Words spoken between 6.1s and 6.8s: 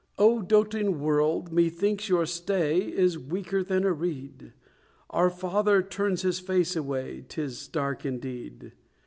His face